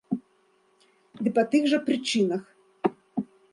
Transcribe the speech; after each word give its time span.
Ды 1.27 1.35
па 1.37 1.43
тых 1.53 1.63
жа 1.75 1.79
прычынах. 1.91 2.43